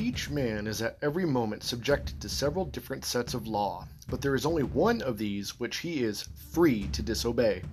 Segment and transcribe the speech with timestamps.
[0.00, 4.36] Each man is at every moment subjected to several different sets of law, but there
[4.36, 7.64] is only one of these which he is free to disobey.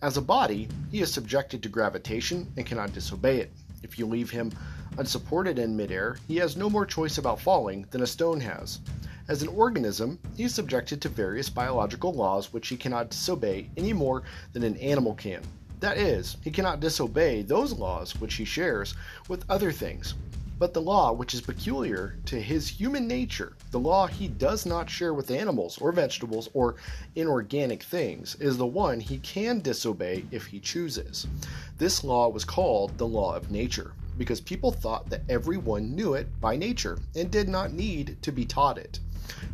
[0.00, 3.52] As a body, he is subjected to gravitation and cannot disobey it.
[3.82, 4.50] If you leave him
[4.96, 8.80] unsupported in midair, he has no more choice about falling than a stone has.
[9.28, 13.92] As an organism, he is subjected to various biological laws which he cannot disobey any
[13.92, 14.22] more
[14.54, 15.42] than an animal can.
[15.80, 18.94] That is, he cannot disobey those laws which he shares
[19.28, 20.14] with other things.
[20.58, 24.90] But the law which is peculiar to his human nature, the law he does not
[24.90, 26.74] share with animals or vegetables or
[27.14, 31.28] inorganic things, is the one he can disobey if he chooses.
[31.76, 36.40] This law was called the law of nature because people thought that everyone knew it
[36.40, 38.98] by nature and did not need to be taught it.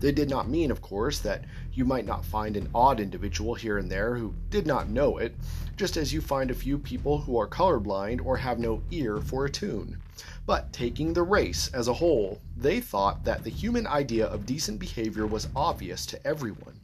[0.01, 3.77] They did not mean, of course, that you might not find an odd individual here
[3.77, 5.35] and there who did not know it,
[5.77, 9.45] just as you find a few people who are colorblind or have no ear for
[9.45, 9.99] a tune.
[10.46, 14.78] But taking the race as a whole, they thought that the human idea of decent
[14.78, 16.80] behavior was obvious to everyone.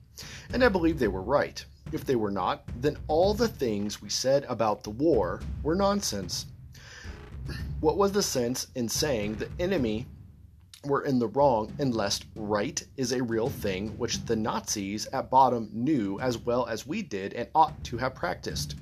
[0.52, 1.64] And I believe they were right.
[1.92, 6.46] If they were not, then all the things we said about the war were nonsense.
[7.80, 10.06] What was the sense in saying the enemy
[10.84, 15.68] were in the wrong unless right is a real thing which the Nazis at bottom
[15.72, 18.76] knew as well as we did and ought to have practiced.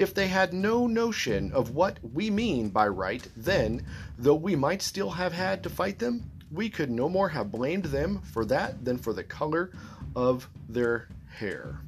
[0.00, 3.84] If they had no notion of what we mean by right, then,
[4.16, 7.84] though we might still have had to fight them, we could no more have blamed
[7.84, 9.72] them for that than for the color
[10.16, 11.80] of their hair.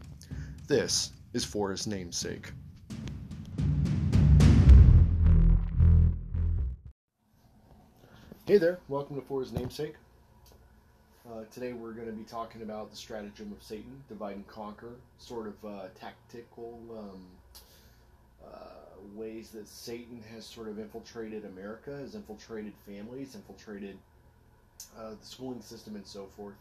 [0.67, 2.53] This is for his namesake.
[8.45, 9.95] Hey there, welcome to For His Namesake.
[11.27, 14.97] Uh, today we're going to be talking about the stratagem of Satan, divide and conquer,
[15.17, 17.25] sort of uh, tactical um,
[19.15, 23.97] ways that Satan has sort of infiltrated America, has infiltrated families, infiltrated
[24.99, 26.55] uh, the schooling system, and so forth.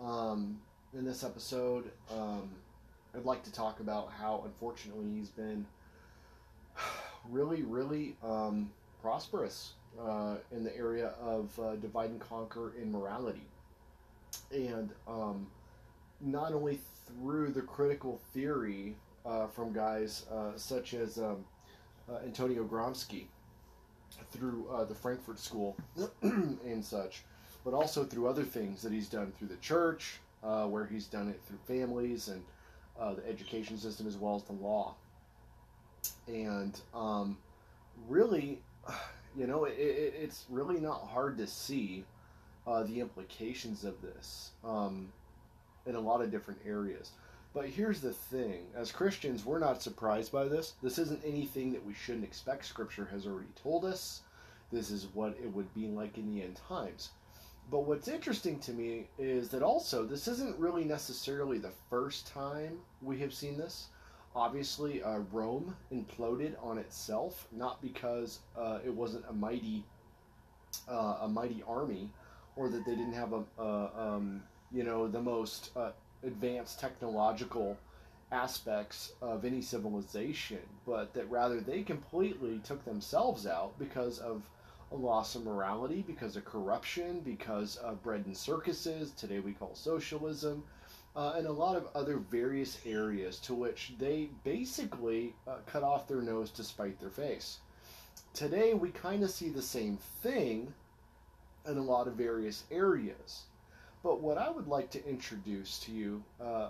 [0.00, 0.58] Um,
[0.96, 2.50] in this episode, um,
[3.14, 5.66] I'd like to talk about how, unfortunately, he's been
[7.30, 13.46] really, really um, prosperous uh, in the area of uh, divide and conquer in morality.
[14.52, 15.46] And um,
[16.20, 18.94] not only through the critical theory
[19.26, 21.44] uh, from guys uh, such as um,
[22.10, 23.26] uh, Antonio Gramsci,
[24.30, 25.76] through uh, the Frankfurt School
[26.22, 27.22] and such,
[27.64, 31.40] but also through other things that he's done through the church, where he's done it
[31.46, 32.42] through families and
[33.16, 34.94] the education system as well as the law.
[36.28, 37.36] And um,
[38.08, 38.60] really,
[39.36, 42.04] you know, it, it, it's really not hard to see
[42.66, 45.12] uh, the implications of this um,
[45.86, 47.12] in a lot of different areas.
[47.56, 50.74] But here's the thing as Christians, we're not surprised by this.
[50.82, 52.66] This isn't anything that we shouldn't expect.
[52.66, 54.20] Scripture has already told us.
[54.70, 57.12] This is what it would be like in the end times.
[57.70, 62.76] But what's interesting to me is that also, this isn't really necessarily the first time
[63.00, 63.86] we have seen this.
[64.34, 69.82] Obviously, uh, Rome imploded on itself, not because uh, it wasn't a mighty,
[70.90, 72.10] uh, a mighty army,
[72.54, 75.92] or that they didn't have a, um, you know, the most uh,
[76.26, 77.76] advanced technological
[78.32, 84.42] aspects of any civilization, but that rather they completely took themselves out because of
[84.92, 89.12] a loss of morality, because of corruption, because of bread and circuses.
[89.12, 90.64] Today we call socialism
[91.16, 96.06] uh, and a lot of other various areas to which they basically uh, cut off
[96.06, 97.58] their nose to spite their face.
[98.34, 100.72] Today, we kind of see the same thing
[101.66, 103.44] in a lot of various areas.
[104.06, 106.68] But what I would like to introduce to you, uh,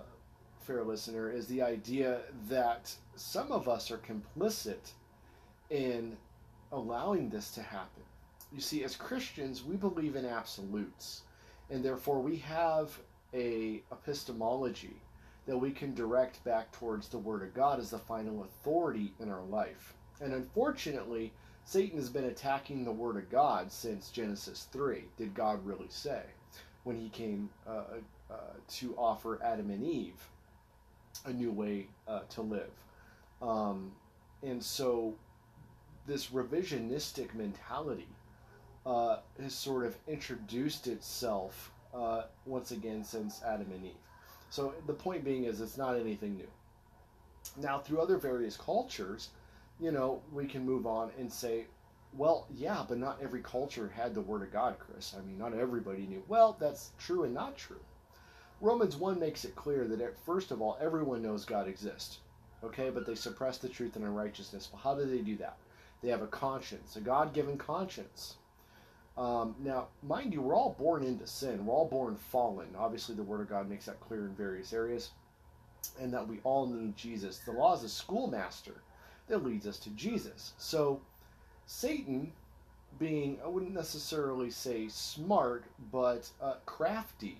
[0.61, 4.93] fair listener, is the idea that some of us are complicit
[5.69, 6.17] in
[6.71, 8.01] allowing this to happen.
[8.51, 11.21] You see, as Christians, we believe in absolutes,
[11.69, 12.97] and therefore we have
[13.35, 14.99] a epistemology
[15.45, 19.29] that we can direct back towards the Word of God as the final authority in
[19.29, 19.93] our life.
[20.21, 21.31] And unfortunately,
[21.65, 25.03] Satan has been attacking the Word of God since Genesis 3.
[25.17, 26.23] Did God really say?
[26.87, 27.83] When he came uh,
[28.31, 28.35] uh,
[28.75, 30.29] to offer Adam and Eve
[31.25, 32.71] a new way uh, to live.
[33.41, 33.91] Um,
[34.41, 35.13] and so,
[36.05, 38.07] this revisionistic mentality
[38.85, 43.91] uh, has sort of introduced itself uh, once again since Adam and Eve.
[44.49, 46.47] So the point being is it's not anything new.
[47.57, 49.31] Now, through other various cultures,
[49.81, 51.65] you know, we can move on and say,
[52.17, 55.15] well, yeah, but not every culture had the Word of God, Chris.
[55.17, 56.23] I mean, not everybody knew.
[56.27, 57.79] Well, that's true and not true.
[58.59, 62.19] Romans 1 makes it clear that, first of all, everyone knows God exists.
[62.63, 64.69] Okay, but they suppress the truth and unrighteousness.
[64.71, 65.57] Well, how do they do that?
[66.01, 68.37] They have a conscience, a God given conscience.
[69.15, 71.65] Um, now, mind you, we're all born into sin.
[71.65, 72.67] We're all born fallen.
[72.75, 75.11] Obviously, the Word of God makes that clear in various areas,
[75.99, 77.39] and that we all need Jesus.
[77.39, 78.81] The law is a schoolmaster
[79.27, 80.53] that leads us to Jesus.
[80.57, 81.01] So,
[81.67, 82.31] Satan,
[82.97, 87.37] being, I wouldn't necessarily say smart, but uh, crafty,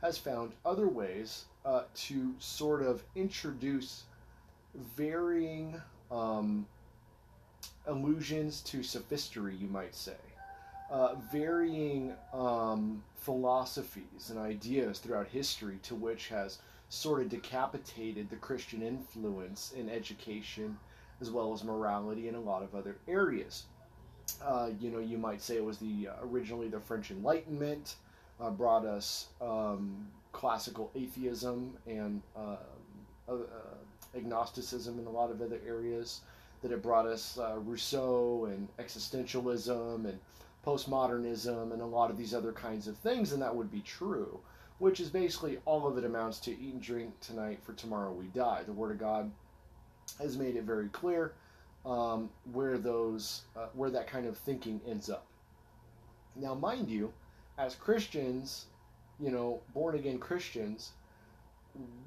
[0.00, 4.04] has found other ways uh, to sort of introduce
[4.96, 6.66] varying um,
[7.86, 10.16] allusions to sophistry, you might say.
[10.88, 16.58] Uh, varying um, philosophies and ideas throughout history to which has
[16.90, 20.78] sort of decapitated the Christian influence in education
[21.20, 23.64] as well as morality and a lot of other areas.
[24.42, 27.96] Uh, you know, you might say it was the uh, originally the French Enlightenment
[28.40, 32.56] uh, brought us um, classical atheism and uh,
[33.28, 33.34] uh,
[34.16, 36.20] agnosticism in a lot of other areas.
[36.60, 40.18] That it brought us Rousseau and existentialism and
[40.66, 44.40] postmodernism and a lot of these other kinds of things, and that would be true.
[44.78, 48.26] Which is basically all of it amounts to eat and drink tonight, for tomorrow we
[48.26, 48.62] die.
[48.64, 49.30] The Word of God
[50.18, 51.32] has made it very clear
[51.84, 55.26] um, where those uh, where that kind of thinking ends up.
[56.36, 57.12] Now, mind you,
[57.56, 58.66] as Christians,
[59.18, 60.92] you know, born again Christians,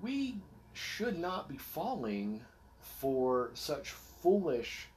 [0.02, 0.36] we
[0.74, 2.42] should not be falling
[2.80, 4.88] for such foolish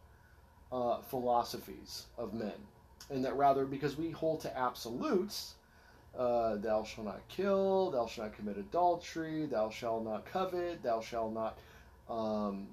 [0.73, 2.53] uh, philosophies of men
[3.11, 5.55] and that rather because we hold to absolutes,
[6.19, 11.01] uh, thou shalt not kill, thou shalt not commit adultery, thou shalt not covet, thou
[11.01, 11.59] shalt not
[12.09, 12.67] um,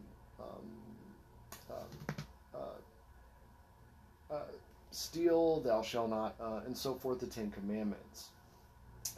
[5.12, 8.30] steal, thou shalt not, uh, and so forth, the Ten Commandments.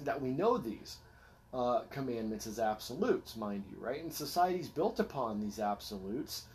[0.01, 0.97] That we know these
[1.53, 4.01] uh, commandments as absolutes, mind you, right?
[4.01, 6.45] And societies built upon these absolutes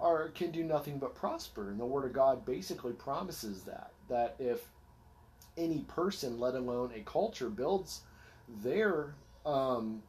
[0.00, 1.70] are can do nothing but prosper.
[1.70, 4.66] And the Word of God basically promises that that if
[5.56, 8.00] any person, let alone a culture, builds
[8.62, 9.14] their
[9.44, 10.02] um,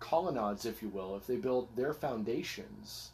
[0.00, 3.10] colonnades, if you will, if they build their foundations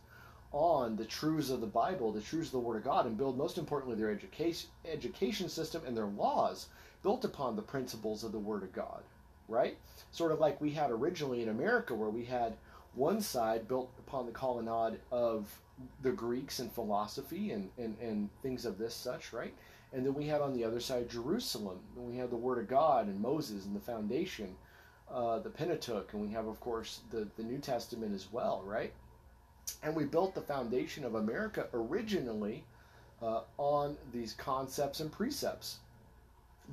[0.53, 3.37] on the truths of the Bible, the truths of the Word of God, and build
[3.37, 6.69] most importantly their education education system and their laws
[7.03, 9.03] built upon the principles of the Word of God,
[9.49, 9.77] right?
[10.13, 12.57] Sort of like we had originally in America, where we had
[12.95, 15.53] one side built upon the colonnade of
[16.03, 19.53] the Greeks and philosophy and, and, and things of this such, right?
[19.93, 22.69] And then we had on the other side Jerusalem, and we had the Word of
[22.69, 24.57] God and Moses and the foundation,
[25.11, 28.93] uh, the Pentateuch, and we have, of course, the, the New Testament as well, right?
[29.83, 32.65] And we built the foundation of America originally
[33.23, 35.79] uh, on these concepts and precepts.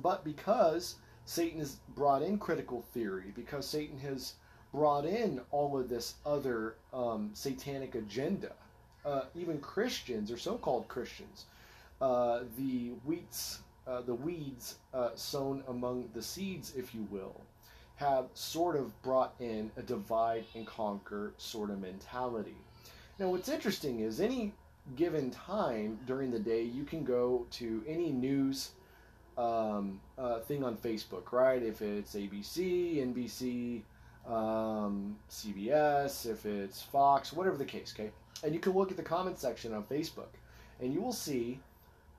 [0.02, 4.34] But because Satan has brought in critical theory, because Satan has
[4.72, 8.52] brought in all of this other um, satanic agenda.
[9.04, 11.44] Uh, even Christians or so-called Christians,
[12.00, 17.40] uh, the wheats, uh, the weeds uh, sown among the seeds, if you will,
[18.02, 22.56] have sort of brought in a divide and conquer sort of mentality.
[23.18, 24.52] Now, what's interesting is any
[24.96, 28.72] given time during the day, you can go to any news
[29.38, 31.62] um, uh, thing on Facebook, right?
[31.62, 33.82] If it's ABC, NBC,
[34.26, 38.10] um, CBS, if it's Fox, whatever the case, okay?
[38.42, 40.34] And you can look at the comment section on Facebook,
[40.80, 41.60] and you will see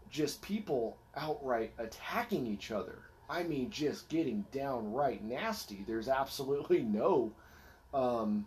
[0.09, 2.99] just people outright attacking each other.
[3.33, 5.83] I mean, just getting downright nasty.
[5.87, 7.31] There's absolutely no,
[7.93, 8.45] um,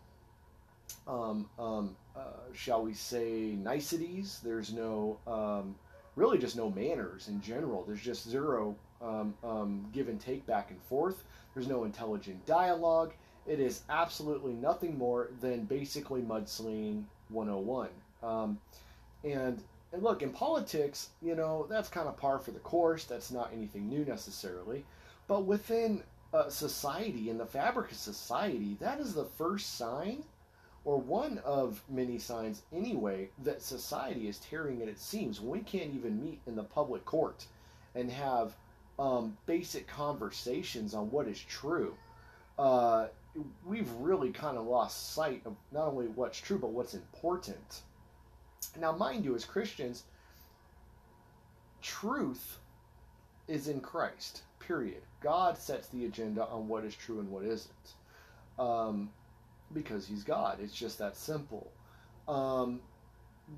[1.09, 4.40] um, um, uh, shall we say, niceties.
[4.45, 5.75] There's no, um,
[6.14, 7.83] really just no manners in general.
[7.85, 11.25] There's just zero um, um, give and take back and forth.
[11.52, 13.12] There's no intelligent dialogue.
[13.45, 17.88] It is absolutely nothing more than basically mudslinging 101.
[18.23, 18.59] Um,
[19.25, 19.62] and
[19.93, 23.05] and look, in politics, you know, that's kind of par for the course.
[23.05, 24.85] That's not anything new necessarily.
[25.28, 26.02] But within
[26.35, 30.25] uh, society, in the fabric of society, that is the first sign,
[30.85, 35.40] or one of many signs anyway, that society is tearing at its seams.
[35.40, 37.47] We can't even meet in the public court
[37.95, 38.55] and have
[38.99, 41.97] um, basic conversations on what is true.
[42.59, 43.07] Uh,
[43.64, 47.83] we've really kind of lost sight of not only what's true, but what's important.
[48.80, 50.04] Now, mind you, as Christians,
[51.83, 52.59] truth
[53.49, 55.02] is in Christ, period.
[55.21, 57.95] God sets the agenda on what is true and what isn't.
[58.59, 59.11] Um,
[59.73, 60.59] because He's God.
[60.61, 61.71] It's just that simple.
[62.28, 62.80] Um,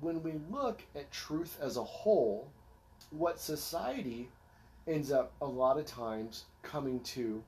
[0.01, 2.51] when we look at truth as a whole,
[3.11, 4.29] what society
[4.87, 7.43] ends up a lot of times coming to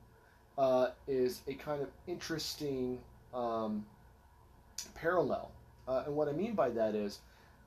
[0.58, 2.98] uh, is a kind of interesting
[3.32, 3.84] um,
[4.94, 5.50] parallel.
[5.88, 7.20] Uh, and what I mean by that is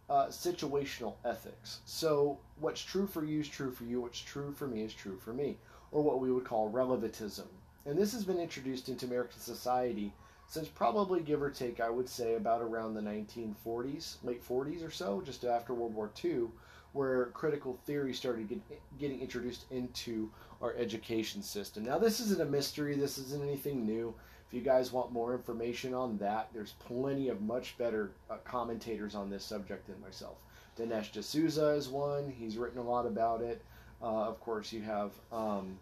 [0.10, 1.80] uh, situational ethics.
[1.86, 5.18] So, what's true for you is true for you, what's true for me is true
[5.18, 5.58] for me,
[5.92, 7.48] or what we would call relativism.
[7.86, 10.14] And this has been introduced into American society
[10.48, 14.92] since probably, give or take, I would say about around the 1940s, late 40s or
[14.92, 16.48] so, just after World War II,
[16.94, 18.62] where critical theory started get,
[19.00, 20.30] getting introduced into
[20.62, 21.84] our education system.
[21.84, 24.14] Now, this isn't a mystery, this isn't anything new.
[24.48, 29.16] If you guys want more information on that, there's plenty of much better uh, commentators
[29.16, 30.38] on this subject than myself.
[30.78, 33.62] Dinesh D'Souza is one, he's written a lot about it.
[34.02, 35.80] Uh, of course, you have, um,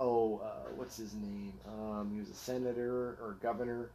[0.00, 1.52] oh, uh, what's his name?
[1.66, 3.90] Um, he was a senator or governor.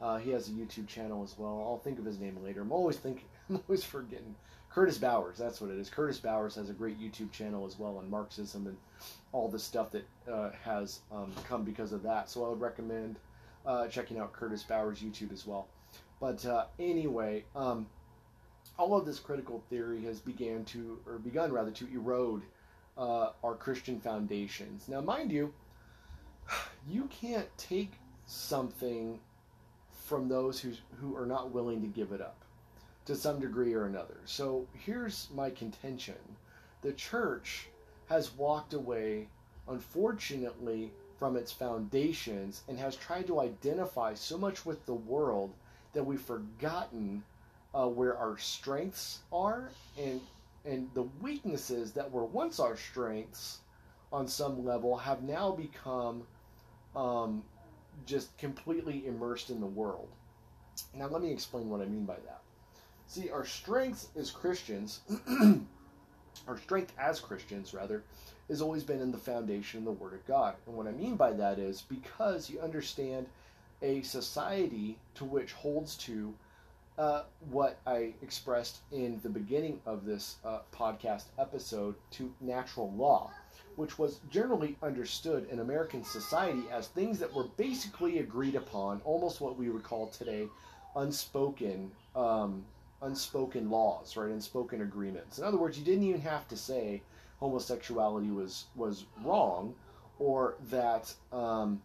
[0.00, 1.62] Uh, he has a YouTube channel as well.
[1.66, 2.62] I'll think of his name later.
[2.62, 4.34] I'm always thinking, I'm always forgetting
[4.70, 5.90] Curtis Bowers, that's what it is.
[5.90, 8.76] Curtis Bowers has a great YouTube channel as well on Marxism and
[9.32, 12.28] all the stuff that uh, has um, come because of that.
[12.28, 13.16] So I would recommend
[13.66, 15.68] uh, checking out Curtis Bowers' YouTube as well.
[16.20, 17.86] But uh, anyway, um,
[18.78, 22.42] all of this critical theory has began to, or begun rather, to erode
[22.98, 24.88] uh, our Christian foundations.
[24.88, 25.52] Now, mind you,
[26.88, 27.92] you can't take
[28.26, 29.18] something
[30.04, 32.44] from those who who are not willing to give it up
[33.06, 34.18] to some degree or another.
[34.24, 36.16] So here's my contention
[36.82, 37.68] the church
[38.10, 39.28] has walked away,
[39.68, 45.54] unfortunately, from its foundations and has tried to identify so much with the world
[45.92, 47.22] that we've forgotten
[47.72, 50.20] uh, where our strengths are and
[50.66, 53.60] and the weaknesses that were once our strengths
[54.12, 56.22] on some level have now become
[56.94, 57.42] um,
[58.04, 60.08] just completely immersed in the world.
[60.94, 62.42] Now, let me explain what I mean by that.
[63.06, 65.00] See, our strength as Christians,
[66.46, 68.02] our strength as Christians, rather,
[68.48, 70.54] has always been in the foundation of the Word of God.
[70.66, 73.26] And what I mean by that is because you understand
[73.82, 76.34] a society to which holds to
[76.98, 83.30] uh, what I expressed in the beginning of this uh, podcast episode to natural law,
[83.76, 89.40] which was generally understood in American society as things that were basically agreed upon, almost
[89.40, 90.46] what we would call today
[90.96, 92.64] unspoken um,
[93.02, 94.30] unspoken laws, right?
[94.30, 95.38] Unspoken agreements.
[95.38, 97.02] In other words, you didn't even have to say
[97.38, 99.74] homosexuality was was wrong,
[100.18, 101.82] or that um,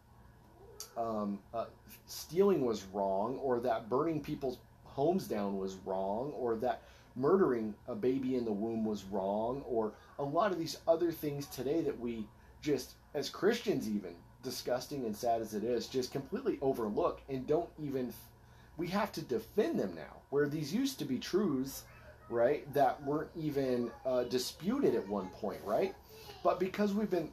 [0.98, 1.66] um, uh,
[2.08, 6.82] stealing was wrong, or that burning people's homes down was wrong, or that
[7.16, 11.48] murdering a baby in the womb was wrong, or a lot of these other things
[11.48, 12.28] today that we
[12.62, 17.70] just, as Christians, even disgusting and sad as it is, just completely overlook and don't
[17.82, 18.14] even
[18.78, 20.22] we have to defend them now.
[20.30, 21.84] Where these used to be truths,
[22.30, 25.96] right, that weren't even uh, disputed at one point, right?
[26.44, 27.32] But because we've been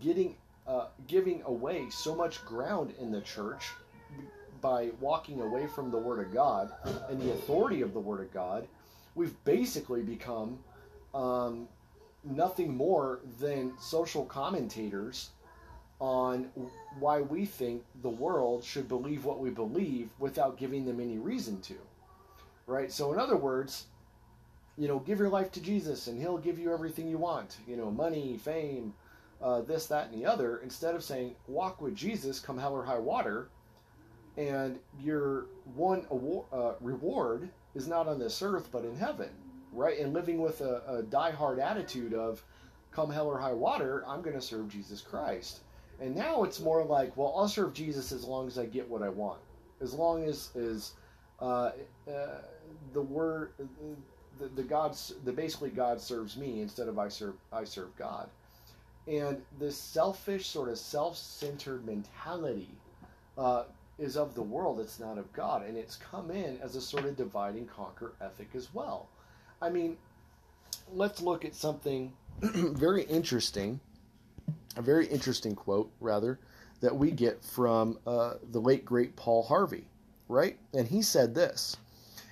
[0.00, 3.70] getting uh, giving away so much ground in the church
[4.60, 6.70] by walking away from the Word of God
[7.08, 8.68] and the authority of the Word of God,
[9.14, 10.58] we've basically become
[11.14, 11.66] um,
[12.22, 15.30] nothing more than social commentators
[16.00, 16.50] on
[16.98, 21.60] why we think the world should believe what we believe without giving them any reason
[21.60, 21.74] to.
[22.66, 22.90] Right?
[22.90, 23.86] So, in other words,
[24.78, 27.76] you know, give your life to Jesus and he'll give you everything you want, you
[27.76, 28.94] know, money, fame,
[29.42, 32.84] uh, this, that, and the other, instead of saying, walk with Jesus, come hell or
[32.84, 33.48] high water,
[34.36, 39.30] and your one award, uh, reward is not on this earth but in heaven,
[39.72, 39.98] right?
[39.98, 42.42] And living with a, a die-hard attitude of,
[42.90, 45.60] come hell or high water, I'm going to serve Jesus Christ.
[46.00, 49.02] And now it's more like, well, I'll serve Jesus as long as I get what
[49.02, 49.40] I want,
[49.82, 50.94] as long as is
[51.40, 51.72] uh,
[52.08, 52.38] uh,
[52.94, 53.52] the word,
[54.38, 58.30] the, the God's, the basically God serves me instead of I serve I serve God,
[59.06, 62.70] and this selfish sort of self-centered mentality
[63.36, 63.64] uh,
[63.98, 64.80] is of the world.
[64.80, 68.12] It's not of God, and it's come in as a sort of divide and conquer
[68.22, 69.08] ethic as well.
[69.60, 69.98] I mean,
[70.94, 73.80] let's look at something very interesting
[74.76, 76.38] a very interesting quote, rather,
[76.80, 79.86] that we get from uh, the late great Paul Harvey,
[80.28, 80.58] right?
[80.72, 81.76] And he said this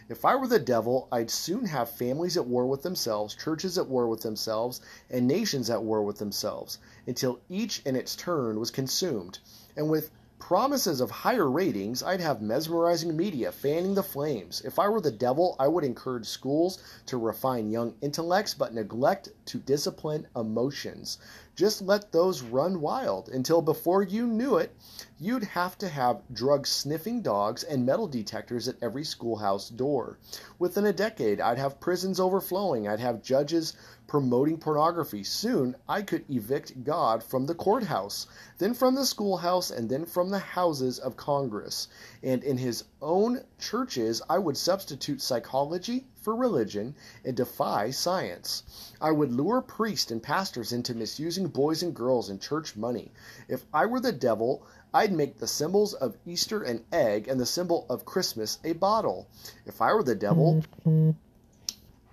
[0.08, 3.88] If I were the devil, I'd soon have families at war with themselves, churches at
[3.88, 4.80] war with themselves,
[5.10, 9.40] and nations at war with themselves, until each in its turn was consumed.
[9.76, 14.62] And with promises of higher ratings, I'd have mesmerizing media fanning the flames.
[14.64, 19.28] If I were the devil, I would encourage schools to refine young intellects but neglect
[19.48, 21.18] to discipline emotions.
[21.56, 24.74] Just let those run wild until before you knew it,
[25.18, 30.18] you'd have to have drug sniffing dogs and metal detectors at every schoolhouse door.
[30.58, 32.86] Within a decade, I'd have prisons overflowing.
[32.86, 33.74] I'd have judges
[34.06, 35.24] promoting pornography.
[35.24, 38.26] Soon, I could evict God from the courthouse,
[38.58, 41.88] then from the schoolhouse, and then from the houses of Congress.
[42.22, 46.94] And in his own churches, I would substitute psychology for religion
[47.24, 48.62] and defy science.
[49.00, 53.10] I would lure priests and pastors into misusing boys and girls and church money.
[53.48, 57.46] If I were the devil, I'd make the symbols of Easter an egg and the
[57.46, 59.26] symbol of Christmas a bottle.
[59.64, 60.62] If I were the devil,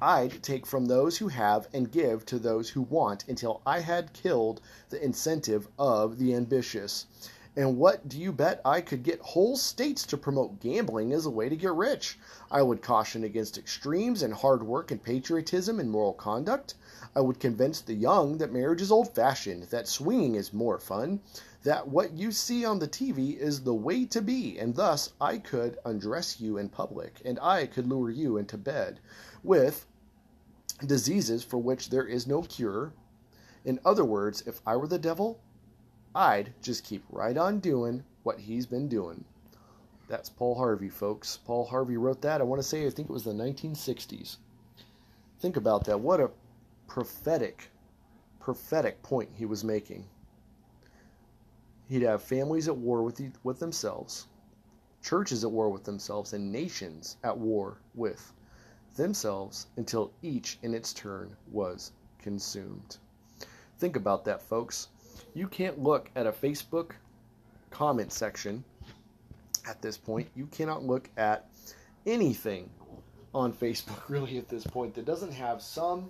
[0.01, 4.13] I'd take from those who have and give to those who want until I had
[4.13, 7.05] killed the incentive of the ambitious.
[7.57, 11.29] And what do you bet I could get whole states to promote gambling as a
[11.29, 12.19] way to get rich?
[12.51, 16.73] I would caution against extremes and hard work and patriotism and moral conduct.
[17.15, 21.21] I would convince the young that marriage is old fashioned, that swinging is more fun,
[21.63, 25.37] that what you see on the TV is the way to be, and thus I
[25.37, 28.99] could undress you in public, and I could lure you into bed
[29.43, 29.85] with
[30.85, 32.91] diseases for which there is no cure.
[33.63, 35.39] In other words, if I were the devil,
[36.15, 39.25] I'd just keep right on doing what he's been doing.
[40.07, 41.39] That's Paul Harvey, folks.
[41.45, 42.39] Paul Harvey wrote that.
[42.39, 44.37] I want to say, I think it was the 1960s.
[45.41, 45.99] Think about that.
[45.99, 46.31] What a
[46.87, 47.69] prophetic,
[48.39, 50.05] prophetic point he was making.
[51.89, 54.27] He'd have families at war with, the, with themselves,
[55.01, 58.31] churches at war with themselves, and nations at war with
[58.95, 62.97] themselves until each in its turn was consumed.
[63.77, 64.87] Think about that, folks.
[65.35, 66.91] You can't look at a Facebook
[67.69, 68.63] comment section
[69.67, 70.29] at this point.
[70.33, 71.49] You cannot look at
[72.05, 72.69] anything
[73.33, 76.09] on Facebook really at this point that doesn't have some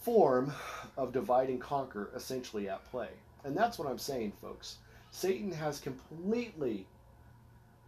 [0.00, 0.52] form
[0.96, 3.08] of divide and conquer essentially at play.
[3.42, 4.76] And that's what I'm saying, folks.
[5.10, 6.86] Satan has completely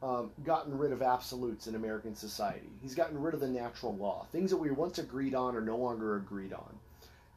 [0.02, 2.73] um, gotten rid of absolutes in American society.
[2.83, 4.26] He's gotten rid of the natural law.
[4.33, 6.76] Things that we once agreed on are no longer agreed on.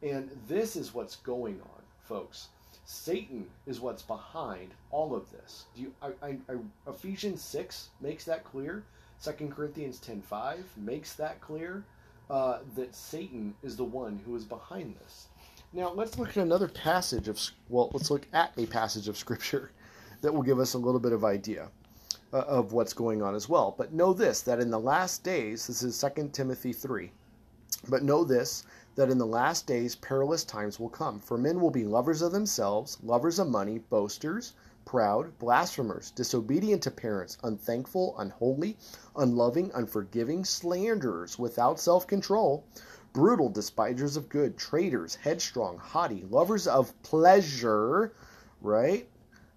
[0.02, 2.48] And this is what's going on, folks.
[2.90, 5.66] Satan is what's behind all of this.
[5.76, 6.56] Do you, I, I, I,
[6.88, 8.82] Ephesians 6 makes that clear.
[9.22, 11.84] 2 Corinthians 10.5 makes that clear
[12.28, 15.28] uh, that Satan is the one who is behind this.
[15.72, 19.70] Now, let's look at another passage of, well, let's look at a passage of Scripture
[20.20, 21.68] that will give us a little bit of idea
[22.32, 23.72] uh, of what's going on as well.
[23.78, 27.12] But know this, that in the last days, this is 2 Timothy 3,
[27.88, 31.20] but know this, that in the last days perilous times will come.
[31.20, 34.52] For men will be lovers of themselves, lovers of money, boasters,
[34.84, 38.76] proud, blasphemers, disobedient to parents, unthankful, unholy,
[39.16, 42.64] unloving, unforgiving, slanderers, without self control,
[43.12, 48.12] brutal, despisers of good, traitors, headstrong, haughty, lovers of pleasure,
[48.60, 49.08] right?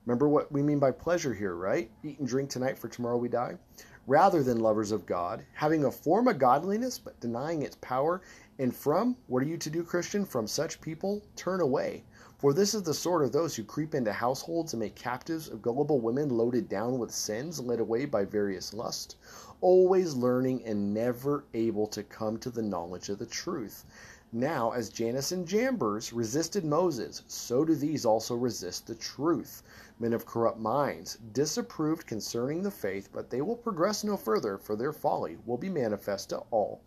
[0.05, 1.89] Remember what we mean by pleasure here, right?
[2.03, 3.57] Eat and drink tonight, for tomorrow we die.
[4.05, 8.21] Rather than lovers of God, having a form of godliness, but denying its power.
[8.59, 10.25] And from, what are you to do, Christian?
[10.25, 12.03] From such people, turn away.
[12.37, 15.61] For this is the sort of those who creep into households and make captives of
[15.61, 19.15] gullible women loaded down with sins, led away by various lusts,
[19.59, 23.85] always learning and never able to come to the knowledge of the truth.
[24.31, 29.63] Now, as Jannes and Jambres resisted Moses, so do these also resist the truth
[29.99, 34.75] men of corrupt minds, disapproved concerning the faith, but they will progress no further, for
[34.75, 36.81] their folly will be manifest to all,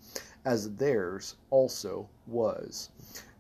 [0.47, 2.91] as theirs also was.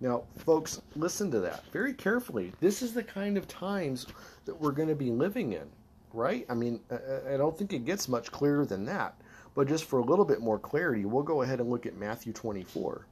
[0.01, 2.53] Now, folks, listen to that very carefully.
[2.61, 4.07] This is the kind of times
[4.45, 5.67] that we're going to be living in,
[6.13, 6.45] right?
[6.51, 9.15] I mean, I don't think it gets much clearer than that.
[9.55, 12.33] But just for a little bit more clarity, we'll go ahead and look at Matthew
[12.35, 13.07] 24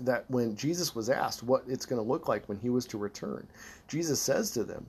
[0.00, 2.98] that when Jesus was asked what it's going to look like when he was to
[2.98, 3.46] return,
[3.88, 4.84] Jesus says to them,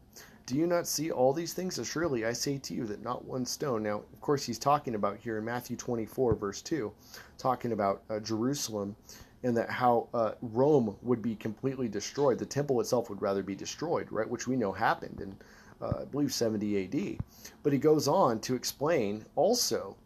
[0.47, 1.77] do you not see all these things?
[1.77, 3.83] As surely I say to you that not one stone.
[3.83, 6.91] Now, of course, he's talking about here in Matthew 24, verse 2,
[7.37, 8.95] talking about uh, Jerusalem
[9.43, 12.39] and that how uh, Rome would be completely destroyed.
[12.39, 14.27] The temple itself would rather be destroyed, right?
[14.27, 15.35] Which we know happened in,
[15.81, 17.19] uh, I believe, 70 AD.
[17.61, 19.97] But he goes on to explain also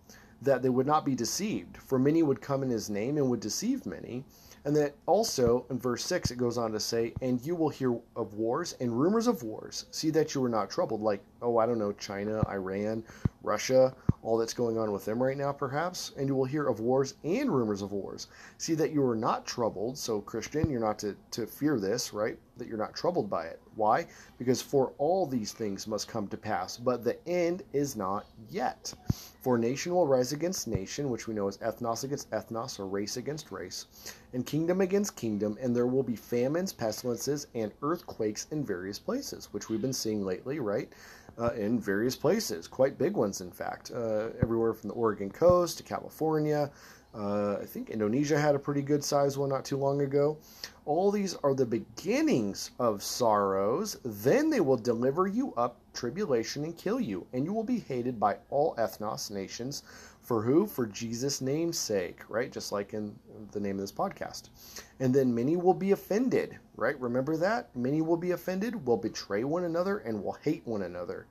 [0.41, 3.41] that they would not be deceived, for many would come in his name and would
[3.41, 4.25] deceive many.
[4.63, 7.97] And then also in verse 6, it goes on to say, And you will hear
[8.15, 9.85] of wars and rumors of wars.
[9.91, 13.03] See that you are not troubled, like, oh, I don't know, China, Iran,
[13.41, 16.79] Russia, all that's going on with them right now, perhaps, and you will hear of
[16.79, 18.27] wars and rumors of wars.
[18.57, 19.97] See that you are not troubled.
[19.97, 22.37] So, Christian, you're not to, to fear this, right?
[22.57, 23.59] That you're not troubled by it.
[23.75, 24.05] Why?
[24.37, 28.93] Because for all these things must come to pass, but the end is not yet.
[29.41, 33.17] For nation will rise against nation, which we know is ethnos against ethnos, or race
[33.17, 33.87] against race,
[34.33, 39.51] and kingdom against kingdom, and there will be famines, pestilences, and earthquakes in various places,
[39.51, 40.93] which we've been seeing lately, right?
[41.39, 45.77] Uh, in various places, quite big ones, in fact, uh, everywhere from the Oregon coast
[45.77, 46.71] to California.
[47.13, 50.37] Uh, I think Indonesia had a pretty good sized one not too long ago.
[50.85, 53.97] All these are the beginnings of sorrows.
[54.05, 58.19] Then they will deliver you up tribulation and kill you, and you will be hated
[58.19, 59.83] by all ethnos nations.
[60.21, 60.67] For who?
[60.67, 62.51] For Jesus' name's sake, right?
[62.51, 63.17] Just like in
[63.51, 64.49] the name of this podcast.
[64.99, 66.99] And then many will be offended, right?
[67.01, 67.75] Remember that?
[67.75, 71.25] Many will be offended, will betray one another, and will hate one another,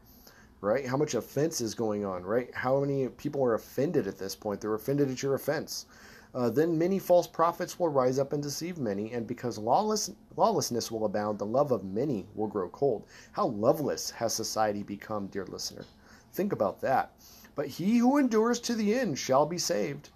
[0.61, 0.87] right?
[0.87, 2.53] How much offense is going on, right?
[2.55, 4.61] How many people are offended at this point?
[4.61, 5.87] They're offended at your offense.
[6.35, 10.90] Uh, then many false prophets will rise up and deceive many, and because lawless, lawlessness
[10.90, 13.07] will abound, the love of many will grow cold.
[13.33, 15.85] How loveless has society become, dear listener?
[16.33, 17.12] Think about that.
[17.60, 20.08] But he who endures to the end shall be saved.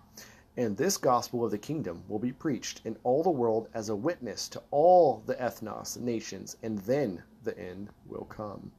[0.56, 3.94] And this gospel of the kingdom will be preached in all the world as a
[3.94, 8.72] witness to all the ethnos, nations, and then the end will come.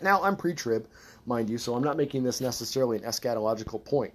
[0.00, 0.88] Now, I'm pre trib,
[1.26, 4.14] mind you, so I'm not making this necessarily an eschatological point,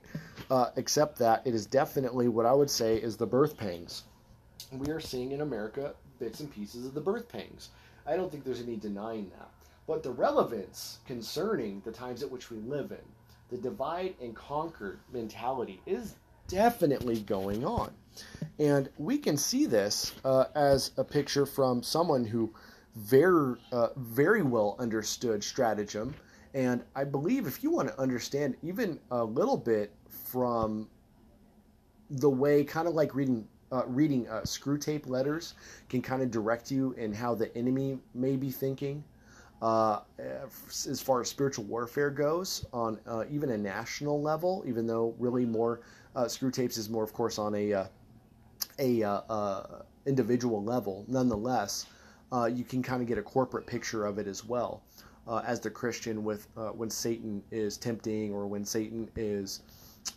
[0.49, 4.06] uh, except that it is definitely what I would say is the birth pangs.
[4.71, 7.69] We are seeing in America bits and pieces of the birth pangs.
[8.08, 9.51] I don't think there's any denying that.
[9.86, 13.06] But the relevance concerning the times at which we live in,
[13.54, 16.16] the divide and conquer mentality is
[16.48, 17.92] definitely going on.
[18.58, 22.52] And we can see this uh, as a picture from someone who
[22.96, 26.16] very, uh, very well understood stratagem.
[26.56, 30.89] And I believe if you want to understand even a little bit from
[32.10, 35.56] the way, kind of like reading uh, reading uh, Screwtape letters,
[35.89, 39.04] can kind of direct you in how the enemy may be thinking.
[39.63, 40.02] Uh,
[40.89, 45.45] as far as spiritual warfare goes, on uh, even a national level, even though really
[45.45, 45.80] more
[46.17, 47.86] uh, Screwtapes is more, of course, on a uh,
[48.80, 51.06] a uh, uh, individual level.
[51.08, 51.86] Nonetheless,
[52.52, 54.84] you can kind of get a corporate picture of it as well.
[55.45, 56.45] as the Christian, with
[56.76, 59.62] when Satan is tempting or when Satan is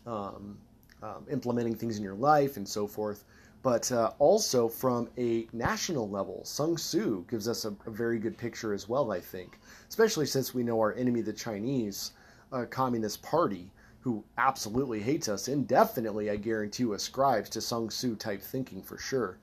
[0.08, 0.58] um,
[1.04, 3.22] um, implementing things in your life and so forth,
[3.66, 6.40] but uh, also from a national level.
[6.44, 10.54] Sun Tzu gives us a, a, very good picture as well, I think, especially since
[10.54, 12.12] we know our enemy, the Chinese
[12.52, 18.14] uh, Communist Party, who absolutely hates us indefinitely, I guarantee you, ascribes to Sun Tzu
[18.14, 19.36] type thinking for sure.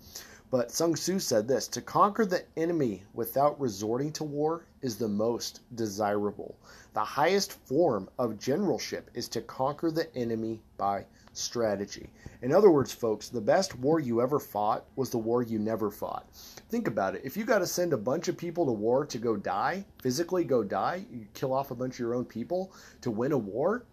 [0.54, 5.08] But Sun Tzu said this To conquer the enemy without resorting to war is the
[5.08, 6.60] most desirable.
[6.94, 12.12] The highest form of generalship is to conquer the enemy by strategy.
[12.44, 15.90] In other words, folks, the best war you ever fought was the war you never
[15.90, 16.28] fought.
[16.70, 17.26] Think about it.
[17.26, 20.44] If you got to send a bunch of people to war to go die, physically
[20.44, 23.86] go die, you kill off a bunch of your own people to win a war,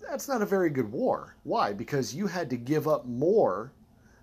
[0.00, 1.36] that's not a very good war.
[1.42, 1.74] Why?
[1.74, 3.72] Because you had to give up more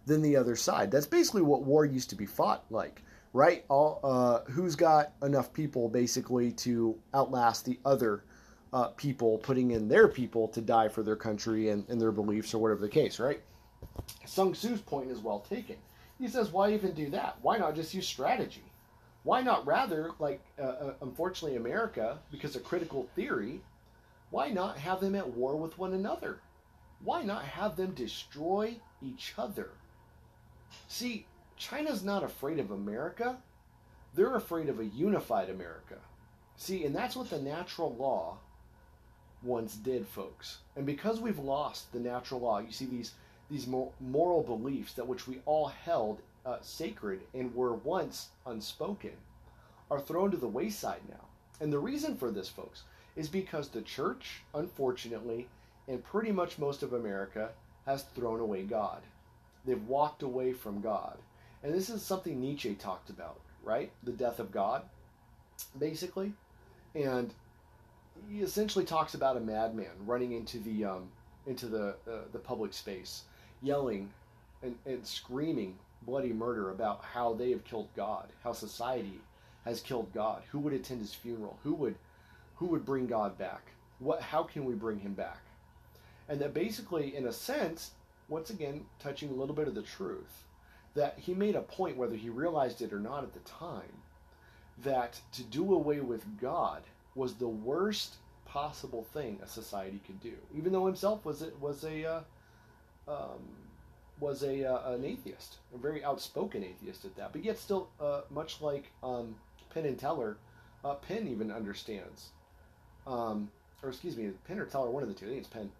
[0.05, 0.91] than the other side.
[0.91, 3.01] That's basically what war used to be fought like,
[3.33, 3.65] right?
[3.69, 8.23] All uh, who's got enough people basically to outlast the other
[8.73, 12.53] uh, people, putting in their people to die for their country and, and their beliefs
[12.53, 13.41] or whatever the case, right?
[14.25, 15.77] Sun Tzu's point is well taken.
[16.19, 17.37] He says, why even do that?
[17.41, 18.63] Why not just use strategy?
[19.23, 23.61] Why not rather, like, uh, uh unfortunately, America, because of critical theory,
[24.29, 26.39] why not have them at war with one another?
[27.03, 29.69] Why not have them destroy each other?
[30.87, 31.25] See,
[31.57, 33.37] China's not afraid of America.
[34.13, 35.95] They're afraid of a unified America.
[36.57, 38.37] See, and that's what the natural law
[39.43, 40.59] once did, folks.
[40.75, 43.13] And because we've lost the natural law, you see these
[43.49, 49.11] these moral beliefs that which we all held uh, sacred and were once unspoken
[49.91, 51.25] are thrown to the wayside now.
[51.61, 52.83] And the reason for this, folks,
[53.15, 55.47] is because the church, unfortunately,
[55.87, 57.51] and pretty much most of America
[57.85, 59.01] has thrown away God.
[59.65, 61.17] They've walked away from God.
[61.63, 63.91] And this is something Nietzsche talked about, right?
[64.03, 64.83] The death of God,
[65.79, 66.33] basically.
[66.93, 67.33] And
[68.29, 71.09] he essentially talks about a madman running into the um,
[71.47, 73.23] into the uh, the public space,
[73.61, 74.09] yelling
[74.63, 79.19] and, and screaming bloody murder about how they have killed God, how society
[79.65, 80.43] has killed God.
[80.51, 81.57] Who would attend his funeral?
[81.63, 81.95] Who would
[82.55, 83.71] who would bring God back?
[83.99, 85.41] What, how can we bring him back?
[86.27, 87.91] And that basically, in a sense,
[88.27, 90.45] once again, touching a little bit of the truth,
[90.93, 94.01] that he made a point, whether he realized it or not at the time,
[94.83, 96.83] that to do away with God
[97.13, 100.33] was the worst possible thing a society could do.
[100.55, 102.21] Even though himself was a, was a uh,
[103.07, 103.41] um,
[104.19, 107.31] was a uh, an atheist, a very outspoken atheist at that.
[107.31, 109.35] But yet, still, uh, much like um,
[109.73, 110.37] Penn and Teller,
[110.83, 112.29] uh, Penn even understands,
[113.05, 113.49] um,
[113.83, 115.25] or excuse me, Penn or Teller, one of the two.
[115.25, 115.71] I think it's Penn.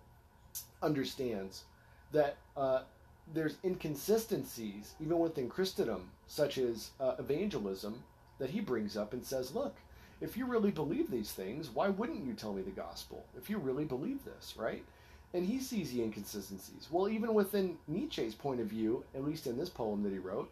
[0.81, 1.63] Understands
[2.15, 2.81] that uh,
[3.33, 8.03] there's inconsistencies even within Christendom, such as uh, evangelism,
[8.39, 9.75] that he brings up and says, look.
[10.21, 13.25] If you really believe these things, why wouldn't you tell me the gospel?
[13.37, 14.81] If you really believe this, right?
[15.35, 16.87] and he sees the inconsistencies.
[16.89, 20.49] Well, even within Nietzsche's point of view, at least in this poem that he wrote,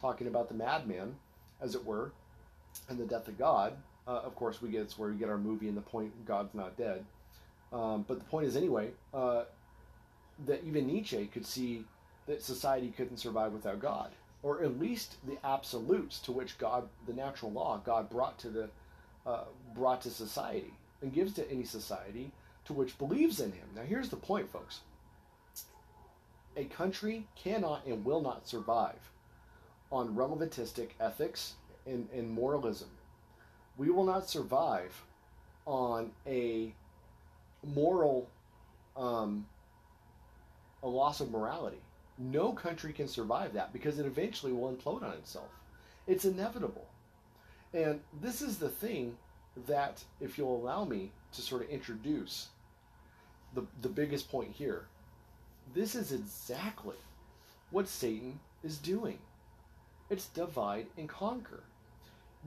[0.00, 1.14] talking about the madman,
[1.60, 2.10] as it were,
[2.88, 3.74] and the death of God.
[4.08, 6.52] Uh, of course, we get it's where we get our movie and the point God's
[6.52, 7.04] not dead.
[7.72, 9.44] Um, but the point is anyway uh,
[10.46, 11.84] that even Nietzsche could see
[12.26, 14.10] that society couldn't survive without God,
[14.42, 18.68] or at least the absolutes to which God, the natural law, God brought to the
[19.26, 19.44] uh,
[19.74, 22.30] brought to society and gives to any society
[22.66, 23.66] to which believes in him.
[23.74, 24.80] Now, here's the point, folks.
[26.56, 29.10] A country cannot and will not survive
[29.90, 31.54] on relativistic ethics
[31.86, 32.88] and, and moralism.
[33.76, 35.02] We will not survive
[35.66, 36.72] on a
[37.64, 38.28] moral,
[38.96, 39.46] um,
[40.84, 41.80] a loss of morality.
[42.18, 45.48] No country can survive that because it eventually will implode on itself.
[46.06, 46.86] It's inevitable.
[47.72, 49.16] And this is the thing
[49.66, 52.48] that, if you'll allow me to sort of introduce
[53.54, 54.86] the, the biggest point here.
[55.74, 56.96] This is exactly
[57.70, 59.18] what Satan is doing.
[60.10, 61.64] It's divide and conquer.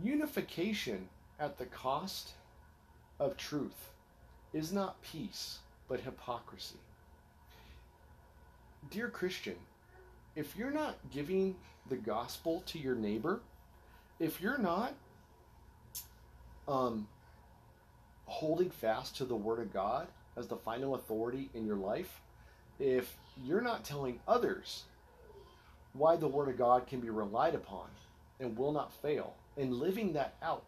[0.02, 2.32] Unification at the cost
[3.20, 3.90] of truth
[4.54, 6.78] is not peace, but hypocrisy.
[8.90, 9.56] Dear Christian,
[10.36, 11.56] if you're not giving
[11.90, 13.42] the gospel to your neighbor,
[14.20, 14.94] if you're not
[16.68, 17.08] um,
[18.26, 22.22] holding fast to the Word of God, as the final authority in your life,
[22.80, 24.84] if you're not telling others
[25.94, 27.88] why the Word of God can be relied upon
[28.40, 30.64] and will not fail, and living that out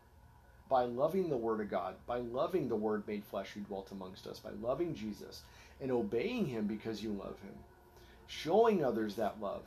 [0.67, 4.25] by loving the Word of God, by loving the Word made flesh who dwelt amongst
[4.27, 5.43] us, by loving Jesus
[5.79, 7.53] and obeying Him because you love Him,
[8.29, 9.63] showing others that love,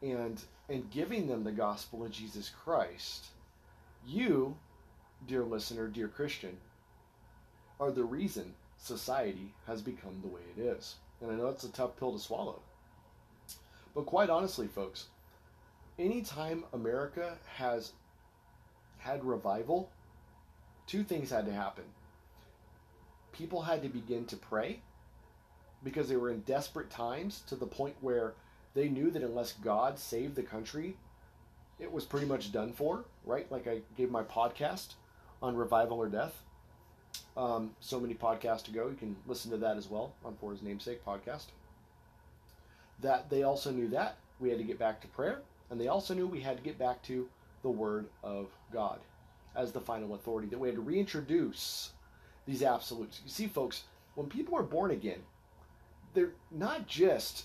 [0.00, 3.26] and and giving them the gospel of Jesus Christ,
[4.06, 4.56] you,
[5.28, 6.56] dear listener, dear Christian,
[7.78, 10.94] are the reason society has become the way it is.
[11.20, 12.60] And I know it's a tough pill to swallow.
[13.94, 15.06] But quite honestly, folks,
[15.98, 17.92] anytime America has
[18.98, 19.90] had revival,
[20.86, 21.84] two things had to happen.
[23.32, 24.80] People had to begin to pray
[25.86, 28.34] because they were in desperate times to the point where
[28.74, 30.96] they knew that unless God saved the country,
[31.78, 33.50] it was pretty much done for, right?
[33.52, 34.94] Like I gave my podcast
[35.40, 36.34] on revival or death
[37.36, 38.88] um, so many podcasts ago.
[38.88, 41.46] You can listen to that as well on For His Namesake podcast.
[43.00, 46.14] That they also knew that we had to get back to prayer, and they also
[46.14, 47.28] knew we had to get back to
[47.62, 48.98] the Word of God
[49.54, 51.92] as the final authority, that we had to reintroduce
[52.44, 53.20] these absolutes.
[53.24, 53.84] You see, folks,
[54.16, 55.20] when people are born again,
[56.16, 57.44] they're not just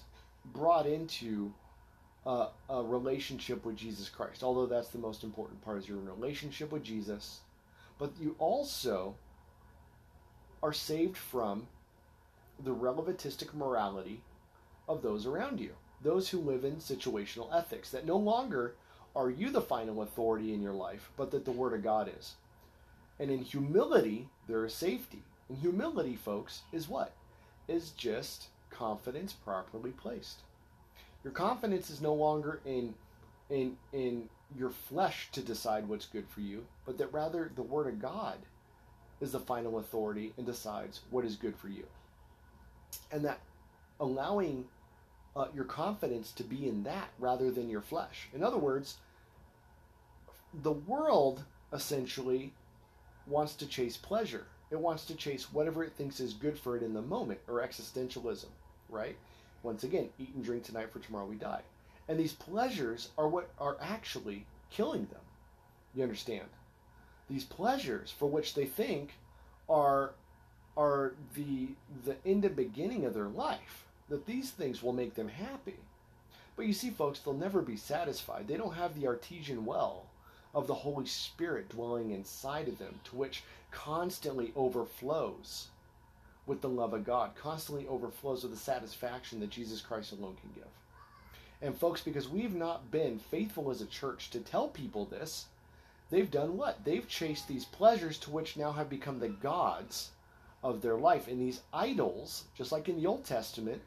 [0.53, 1.53] brought into
[2.25, 6.71] uh, a relationship with Jesus Christ, although that's the most important part is your relationship
[6.71, 7.41] with Jesus,
[7.99, 9.15] but you also
[10.63, 11.67] are saved from
[12.63, 14.21] the relativistic morality
[14.88, 18.75] of those around you, those who live in situational ethics, that no longer
[19.15, 22.36] are you the final authority in your life, but that the Word of God is.
[23.19, 25.23] And in humility, there is safety.
[25.49, 27.13] And humility, folks, is what?
[27.67, 28.47] Is just
[28.82, 30.39] confidence properly placed.
[31.24, 32.96] Your confidence is no longer in
[33.52, 37.88] in in your flesh to decide what's good for you, but that rather the Word
[37.88, 38.39] of God
[39.22, 41.86] is the final authority and decides what is good for you.
[43.12, 43.39] And that
[44.00, 44.65] allowing
[45.36, 48.30] uh, your confidence to be in that rather than your flesh.
[48.34, 48.98] In other words,
[50.63, 52.52] the world essentially
[53.28, 54.48] wants to chase pleasure.
[54.72, 57.62] It wants to chase whatever it thinks is good for it in the moment, or
[57.62, 58.48] existentialism,
[58.91, 59.17] right?
[59.63, 61.62] Once again, eat and drink tonight for tomorrow we die.
[62.08, 65.21] And these pleasures are what are actually killing them.
[65.95, 66.47] You understand?
[67.32, 69.13] these pleasures for which they think
[69.69, 70.12] are
[70.75, 71.69] are the
[72.06, 75.77] the end and beginning of their life that these things will make them happy
[76.56, 80.06] but you see folks they'll never be satisfied they don't have the artesian well
[80.54, 85.67] of the holy spirit dwelling inside of them to which constantly overflows
[86.45, 90.51] with the love of god constantly overflows with the satisfaction that jesus christ alone can
[90.56, 90.67] give
[91.62, 95.45] and folks because we've not been faithful as a church to tell people this
[96.12, 96.84] they've done what?
[96.84, 100.12] They've chased these pleasures to which now have become the gods
[100.63, 101.27] of their life.
[101.27, 103.82] And these idols, just like in the Old Testament,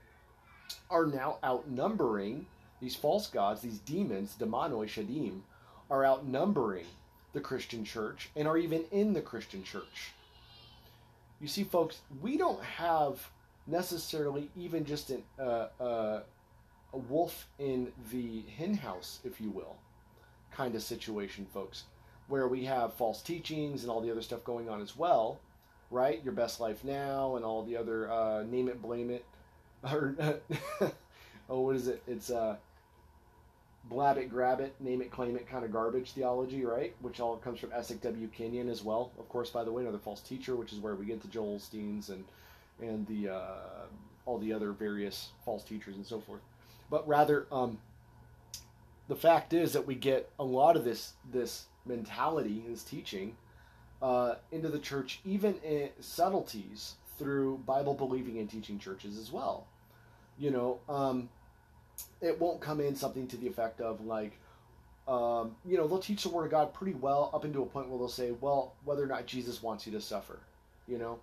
[0.91, 2.47] are now outnumbering
[2.81, 5.41] these false gods, these demons, demonoi shadim,
[5.91, 6.87] are outnumbering
[7.33, 10.13] the Christian church and are even in the Christian church.
[11.45, 13.31] You see, folks, we don't have
[13.67, 16.21] necessarily even just an, uh, uh,
[16.95, 19.77] a wolf in the henhouse, if you will,
[20.51, 21.85] kind of situation, folks,
[22.29, 25.39] where we have false teachings and all the other stuff going on as well,
[25.91, 26.25] right?
[26.25, 29.27] Your best life now and all the other uh, name it, blame it,
[29.93, 30.17] or
[31.51, 32.03] oh, what is it?
[32.07, 32.57] It's uh,
[33.89, 36.95] blab it, grab it, name it, claim it kind of garbage theology, right?
[37.01, 38.29] Which all comes from Essek W.
[38.29, 39.13] Kenyon as well.
[39.19, 41.59] Of course, by the way, another false teacher, which is where we get the Joel
[41.59, 42.25] Osteens and
[42.81, 43.87] and the uh,
[44.27, 46.41] all the other various false teachers and so forth.
[46.91, 47.79] But rather, um,
[49.09, 53.37] the fact is that we get a lot of this this mentality, this teaching,
[54.01, 59.67] uh, into the church, even in subtleties through Bible believing and teaching churches as well.
[60.39, 61.29] You know, um,
[62.21, 64.39] it won't come in something to the effect of like,
[65.07, 67.89] um, you know, they'll teach the Word of God pretty well up into a point
[67.89, 70.39] where they'll say, well, whether or not Jesus wants you to suffer.
[70.89, 71.19] You know,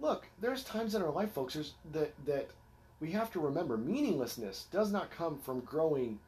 [0.00, 1.56] look, there's times in our life, folks,
[1.92, 2.48] that that
[3.00, 6.18] we have to remember meaninglessness does not come from growing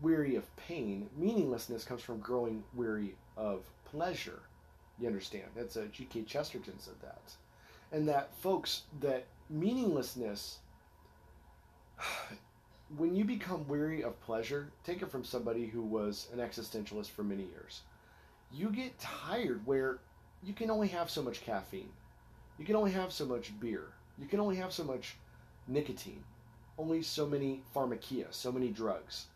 [0.00, 1.08] weary of pain.
[1.16, 4.40] Meaninglessness comes from growing weary of pleasure.
[5.00, 5.46] You understand?
[5.56, 6.22] That's a G.K.
[6.22, 7.22] Chesterton said that,
[7.92, 10.58] and that folks that meaninglessness
[12.96, 17.22] when you become weary of pleasure, take it from somebody who was an existentialist for
[17.22, 17.82] many years.
[18.52, 19.98] You get tired where
[20.42, 21.90] you can only have so much caffeine.
[22.58, 23.88] You can only have so much beer.
[24.18, 25.16] You can only have so much
[25.66, 26.24] nicotine.
[26.78, 29.26] Only so many pharmakia, so many drugs.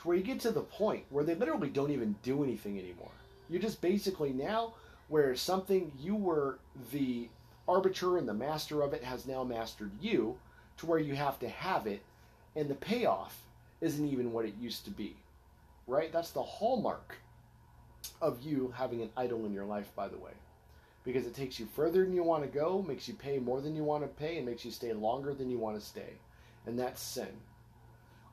[0.00, 3.10] To where you get to the point where they literally don't even do anything anymore.
[3.48, 4.74] You're just basically now
[5.08, 6.58] where something you were
[6.92, 7.28] the
[7.68, 10.38] arbiter and the master of it has now mastered you
[10.78, 12.02] to where you have to have it
[12.56, 13.38] and the payoff
[13.80, 15.16] isn't even what it used to be.
[15.86, 16.12] Right?
[16.12, 17.16] That's the hallmark
[18.20, 20.32] of you having an idol in your life, by the way.
[21.04, 23.74] Because it takes you further than you want to go, makes you pay more than
[23.74, 26.14] you want to pay, and makes you stay longer than you want to stay.
[26.66, 27.28] And that's sin.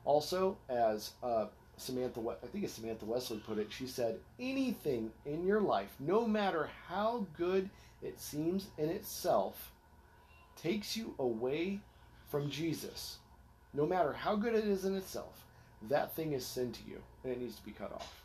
[0.04, 5.44] Also, as uh, Samantha, I think it's Samantha Wesley put it, she said, anything in
[5.44, 7.68] your life, no matter how good
[8.02, 9.72] it seems in itself,
[10.56, 11.80] takes you away
[12.28, 13.18] from Jesus
[13.72, 15.44] no matter how good it is in itself,
[15.88, 18.22] that thing is sin to you and it needs to be cut off.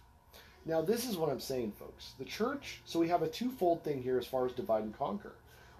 [0.65, 2.13] Now, this is what I'm saying, folks.
[2.17, 5.33] The church, so we have a twofold thing here as far as divide and conquer.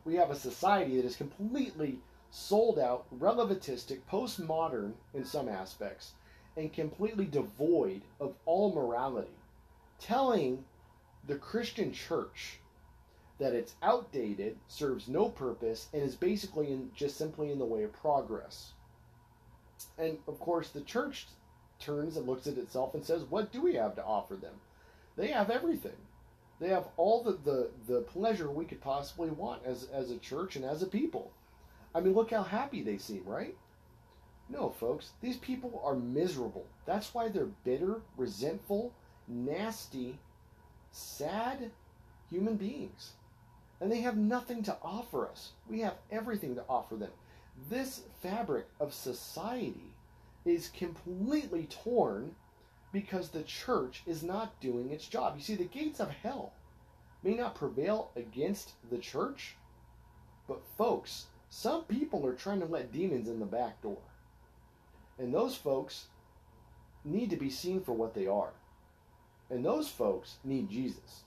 [0.04, 2.00] We have a society that is completely
[2.30, 6.12] sold out, relativistic, postmodern in some aspects,
[6.56, 9.36] and completely devoid of all morality,
[10.00, 10.64] telling
[11.26, 12.60] the Christian church
[13.40, 17.84] that it's outdated, serves no purpose, and is basically in, just simply in the way
[17.84, 18.74] of progress.
[19.98, 21.28] And of course, the church
[21.80, 24.54] turns and looks at itself and says, What do we have to offer them?
[25.18, 25.98] They have everything.
[26.60, 30.56] They have all the, the, the pleasure we could possibly want as, as a church
[30.56, 31.32] and as a people.
[31.94, 33.56] I mean, look how happy they seem, right?
[34.50, 36.66] No, folks, these people are miserable.
[36.86, 38.94] That's why they're bitter, resentful,
[39.28, 40.20] nasty,
[40.92, 41.72] sad
[42.30, 43.14] human beings.
[43.82, 45.52] And they have nothing to offer us.
[45.70, 47.12] We have everything to offer them
[47.70, 49.94] this fabric of society
[50.46, 52.36] is completely torn
[52.92, 55.36] because the church is not doing its job.
[55.36, 56.54] You see, the gates of hell
[57.24, 59.56] may not prevail against the church,
[60.48, 63.98] but folks, some people are trying to let demons in the back door.
[65.18, 66.06] And those folks
[67.04, 68.52] need to be seen for what they are.
[69.50, 71.24] And those folks need Jesus.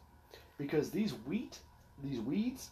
[0.59, 1.59] Because these wheat,
[2.03, 2.71] these weeds,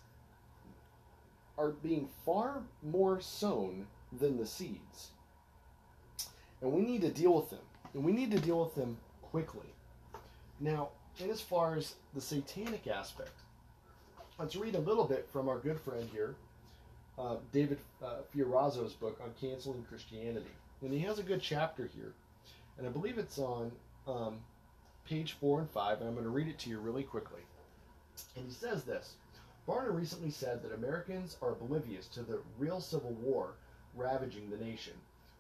[1.58, 3.86] are being far more sown
[4.18, 5.10] than the seeds.
[6.60, 7.60] And we need to deal with them.
[7.94, 9.66] And we need to deal with them quickly.
[10.60, 10.90] Now,
[11.20, 13.32] and as far as the satanic aspect,
[14.38, 16.34] let's read a little bit from our good friend here,
[17.18, 20.50] uh, David uh, Fiorazo's book on canceling Christianity.
[20.82, 22.12] And he has a good chapter here.
[22.78, 23.72] And I believe it's on
[24.06, 24.36] um,
[25.08, 27.40] page four and five, and I'm going to read it to you really quickly.
[28.36, 29.14] And he says this
[29.66, 33.56] Barna recently said that Americans are oblivious to the real civil war
[33.94, 34.92] ravaging the nation.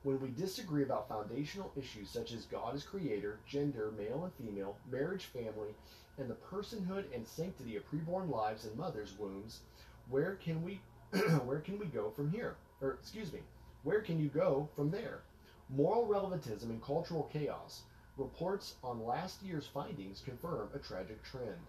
[0.02, 4.78] When we disagree about foundational issues such as God as creator, gender, male and female,
[4.90, 5.76] marriage, family,
[6.18, 9.60] and the personhood and sanctity of preborn lives in mothers' wombs,
[10.08, 10.80] where can we
[11.44, 12.56] where can we go from here?
[12.80, 13.42] Or excuse me,
[13.84, 15.20] where can you go from there?
[15.68, 17.82] Moral relativism and cultural chaos.
[18.16, 21.60] Reports on last year's findings confirm a tragic trend.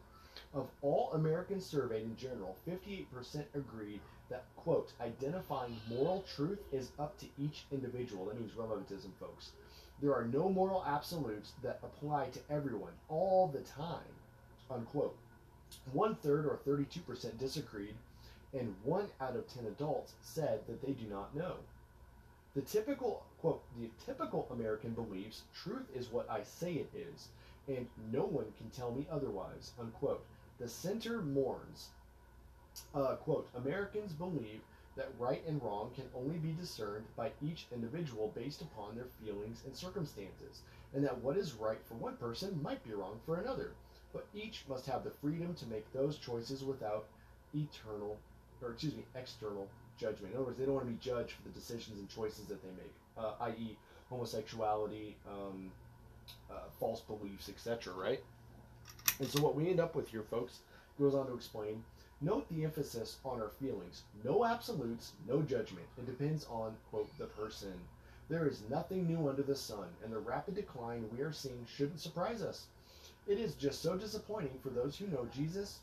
[0.53, 7.17] Of all Americans surveyed in general, 58% agreed that, quote, identifying moral truth is up
[7.19, 8.25] to each individual.
[8.25, 9.51] That means relativism, folks.
[10.01, 14.15] There are no moral absolutes that apply to everyone all the time,
[14.69, 15.17] unquote.
[15.91, 17.95] One third or 32% disagreed,
[18.53, 21.55] and one out of 10 adults said that they do not know.
[22.55, 27.27] The typical, quote, the typical American believes truth is what I say it is,
[27.67, 30.25] and no one can tell me otherwise, unquote.
[30.59, 31.89] The center mourns,
[32.95, 34.61] uh, quote, Americans believe
[34.95, 39.61] that right and wrong can only be discerned by each individual based upon their feelings
[39.65, 43.73] and circumstances, and that what is right for one person might be wrong for another.
[44.13, 47.05] But each must have the freedom to make those choices without
[47.53, 48.17] eternal,
[48.61, 49.67] or excuse me, external
[49.99, 50.33] judgment.
[50.33, 52.61] In other words, they don't want to be judged for the decisions and choices that
[52.63, 53.77] they make, uh, i.e.,
[54.09, 55.71] homosexuality, um,
[56.49, 57.93] uh, false beliefs, etc.
[57.93, 58.23] Right?
[59.19, 60.59] And so what we end up with here, folks,
[60.99, 61.83] goes on to explain.
[62.21, 64.03] Note the emphasis on our feelings.
[64.23, 65.85] No absolutes, no judgment.
[65.97, 67.73] It depends on, quote, the person.
[68.29, 71.99] There is nothing new under the sun, and the rapid decline we are seeing shouldn't
[71.99, 72.65] surprise us.
[73.27, 75.79] It is just so disappointing for those who know Jesus,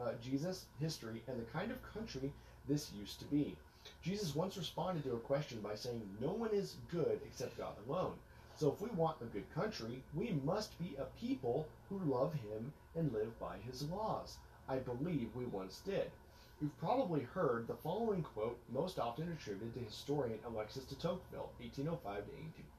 [0.00, 2.32] uh, Jesus, history, and the kind of country
[2.68, 3.56] this used to be.
[4.02, 8.14] Jesus once responded to a question by saying, No one is good except God alone.
[8.62, 12.72] So if we want a good country, we must be a people who love Him
[12.94, 14.36] and live by His laws.
[14.68, 16.12] I believe we once did.
[16.60, 22.24] You've probably heard the following quote, most often attributed to historian Alexis de Tocqueville, 1805
[22.24, 22.30] to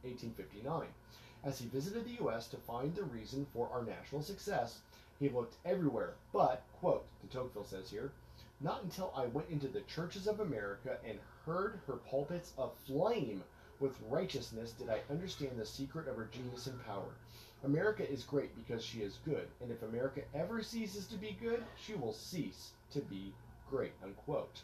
[0.07, 0.88] 1859.
[1.43, 2.47] As he visited the U.S.
[2.47, 4.79] to find the reason for our national success,
[5.19, 8.13] he looked everywhere, but, quote, de Tocqueville says here,
[8.61, 13.43] not until I went into the churches of America and heard her pulpits aflame
[13.84, 17.15] with righteousness did I understand the secret of her genius and power.
[17.65, 21.61] America is great because she is good, and if America ever ceases to be good,
[21.75, 23.34] she will cease to be
[23.69, 23.91] great.
[24.01, 24.61] Unquote.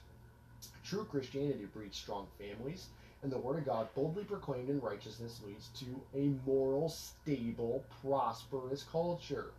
[0.85, 2.87] True Christianity breeds strong families,
[3.21, 8.83] and the Word of God boldly proclaimed in righteousness leads to a moral, stable, prosperous
[8.83, 9.51] culture.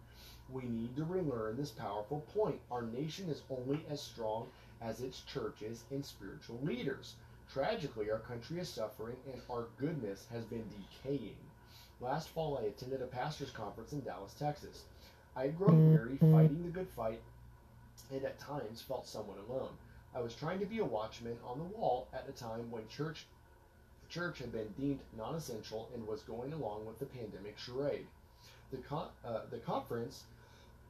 [0.51, 2.59] We need to relearn this powerful point.
[2.71, 4.49] Our nation is only as strong
[4.81, 7.17] as its churches and spiritual leaders.
[7.53, 10.65] Tragically, our country is suffering and our goodness has been
[11.03, 11.37] decaying.
[12.01, 14.85] Last fall, I attended a pastor's conference in Dallas, Texas.
[15.35, 17.21] I had grown weary fighting the good fight
[18.13, 19.71] and at times felt somewhat alone.
[20.15, 23.27] I was trying to be a watchman on the wall at a time when church
[24.09, 28.07] church had been deemed non-essential and was going along with the pandemic charade.
[28.73, 30.25] The, con- uh, the conference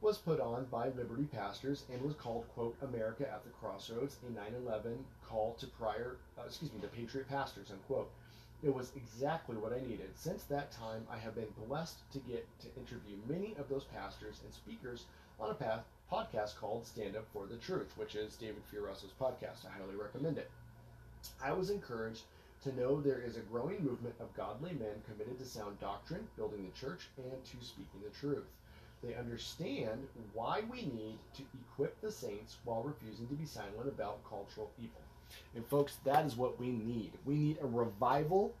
[0.01, 4.31] was put on by Liberty pastors and was called, quote, America at the Crossroads, a
[4.31, 4.97] 9-11
[5.27, 8.09] call to prior, uh, excuse me, to patriot pastors, unquote.
[8.63, 10.09] It was exactly what I needed.
[10.15, 14.41] Since that time, I have been blessed to get to interview many of those pastors
[14.43, 15.05] and speakers
[15.39, 19.65] on a path, podcast called Stand Up for the Truth, which is David Fiorazo's podcast.
[19.65, 20.49] I highly recommend it.
[21.43, 22.23] I was encouraged
[22.63, 26.63] to know there is a growing movement of godly men committed to sound doctrine, building
[26.63, 28.45] the church, and to speaking the truth.
[29.03, 34.23] They understand why we need to equip the saints while refusing to be silent about
[34.29, 35.01] cultural evil.
[35.55, 37.13] And, folks, that is what we need.
[37.25, 38.53] We need a revival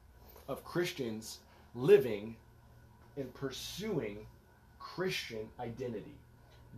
[0.47, 1.39] of Christians
[1.75, 2.35] living
[3.17, 4.25] and pursuing
[4.79, 6.15] Christian identity.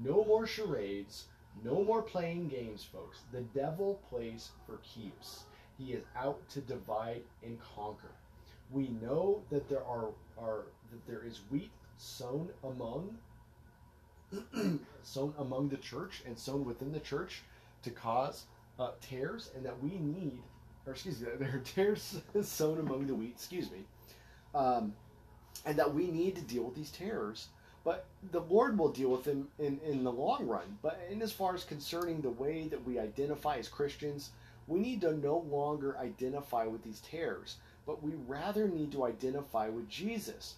[0.04, 1.26] No more charades,
[1.64, 3.20] no more playing games, folks.
[3.32, 5.44] The devil plays for keeps.
[5.78, 8.12] He is out to divide and conquer.
[8.72, 13.18] We know that there are, are that there is wheat sown among
[15.04, 17.42] sown among the church and sown within the church
[17.84, 18.46] to cause
[18.80, 20.42] uh, tares, and that we need,
[20.86, 23.80] or excuse me, there are tares sown among the wheat, excuse me,
[24.56, 24.94] um,
[25.66, 27.48] and that we need to deal with these tares.
[27.84, 30.78] But the Lord will deal with them in, in the long run.
[30.82, 34.30] But in as far as concerning the way that we identify as Christians,
[34.68, 39.68] we need to no longer identify with these tares, but we rather need to identify
[39.68, 40.56] with Jesus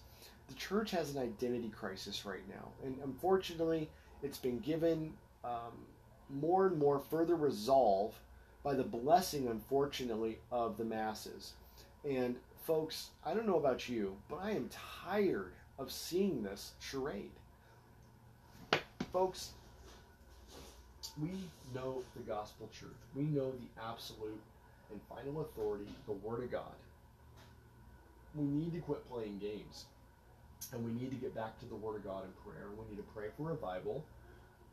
[0.48, 3.88] the church has an identity crisis right now, and unfortunately,
[4.22, 5.12] it's been given
[5.44, 5.72] um,
[6.30, 8.14] more and more further resolve
[8.62, 11.52] by the blessing, unfortunately, of the masses.
[12.08, 14.70] And folks, I don't know about you, but I am
[15.04, 17.30] tired of seeing this charade.
[19.12, 19.52] Folks,
[21.20, 21.30] we
[21.74, 22.92] know the gospel truth.
[23.14, 24.40] We know the absolute
[24.90, 26.74] and final authority, the Word of God.
[28.34, 29.86] We need to quit playing games
[30.72, 32.68] and we need to get back to the Word of God in prayer.
[32.78, 34.04] We need to pray for a revival,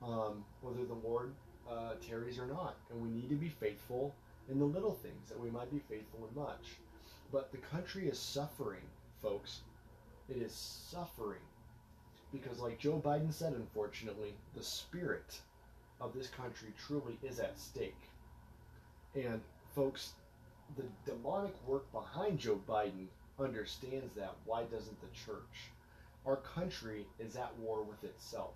[0.02, 1.34] um, whether the Lord
[1.70, 2.76] uh, tarries or not.
[2.91, 4.16] And we need to be faithful
[4.50, 6.78] in the little things, that we might be faithful in much.
[7.32, 8.82] But the country is suffering,
[9.22, 9.62] folks.
[10.30, 11.41] It is suffering.
[12.32, 15.39] Because, like Joe Biden said, unfortunately, the spirit
[16.02, 18.10] of this country truly is at stake.
[19.16, 19.39] And,
[19.76, 20.14] folks,
[20.76, 23.08] the demonic work behind Joe Biden
[23.39, 24.36] understands that.
[24.46, 25.72] Why doesn't the church?
[26.26, 28.54] Our country is at war with itself.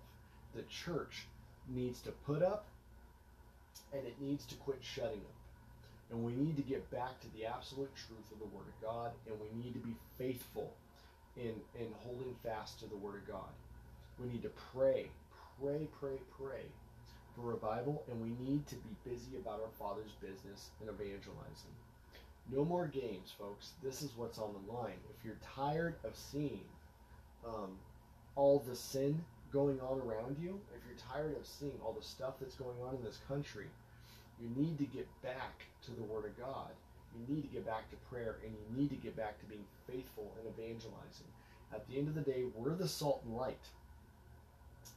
[0.54, 1.26] The church
[1.68, 2.66] needs to put up
[3.92, 5.34] and it needs to quit shutting up.
[6.10, 9.12] And we need to get back to the absolute truth of the Word of God,
[9.26, 10.72] and we need to be faithful
[11.36, 13.52] in, in holding fast to the Word of God.
[14.18, 15.10] We need to pray,
[15.60, 16.64] pray, pray, pray
[17.34, 21.76] for revival, and we need to be busy about our Father's business and evangelizing.
[22.50, 23.72] No more games, folks.
[23.82, 24.96] This is what's on the line.
[25.10, 26.64] If you're tired of seeing
[27.48, 27.70] um,
[28.36, 32.34] all the sin going on around you, if you're tired of seeing all the stuff
[32.40, 33.66] that's going on in this country,
[34.40, 36.70] you need to get back to the Word of God.
[37.16, 39.64] You need to get back to prayer, and you need to get back to being
[39.86, 41.26] faithful and evangelizing.
[41.72, 43.66] At the end of the day, we're the salt and light.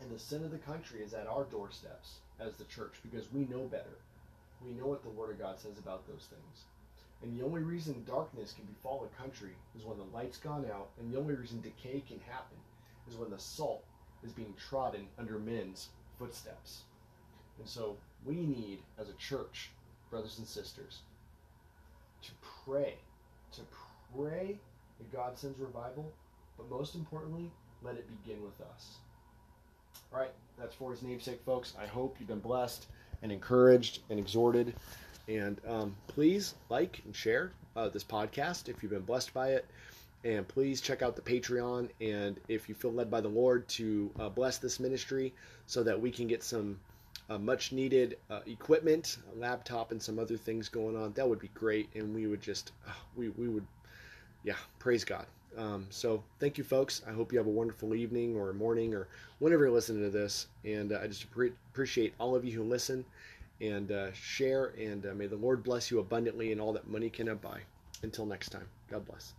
[0.02, 3.42] And the sin of the country is at our doorsteps as the church because we
[3.46, 3.98] know better.
[4.66, 6.66] We know what the Word of God says about those things.
[7.24, 10.90] And the only reason darkness can befall a country is when the light's gone out,
[11.00, 12.58] and the only reason decay can happen
[13.08, 13.84] is when the salt
[14.24, 16.82] is being trodden under men's footsteps.
[17.60, 19.70] And so we need, as a church,
[20.10, 21.00] brothers and sisters,
[22.24, 22.32] to
[22.66, 22.96] pray,
[23.54, 23.62] to
[24.16, 24.58] pray
[24.98, 26.12] that God sends revival,
[26.58, 27.52] but most importantly,
[27.84, 28.98] let it begin with us.
[30.14, 31.74] All right, that's for his namesake, folks.
[31.80, 32.88] I hope you've been blessed
[33.22, 34.76] and encouraged and exhorted.
[35.28, 39.66] And um, please like and share uh, this podcast if you've been blessed by it.
[40.24, 41.90] And please check out the Patreon.
[42.00, 45.34] And if you feel led by the Lord to uh, bless this ministry
[45.66, 46.80] so that we can get some
[47.30, 51.40] uh, much needed uh, equipment, a laptop, and some other things going on, that would
[51.40, 51.90] be great.
[51.96, 53.66] And we would just, uh, we, we would,
[54.44, 55.26] yeah, praise God.
[55.58, 57.02] Um, so thank you, folks.
[57.08, 59.08] I hope you have a wonderful evening or morning or
[59.40, 60.48] whenever you're listening to this.
[60.64, 63.04] And uh, I just pre- appreciate all of you who listen
[63.62, 64.74] and uh, share.
[64.78, 67.62] And uh, may the Lord bless you abundantly in all that money cannot buy.
[68.04, 69.34] Until next time, God bless.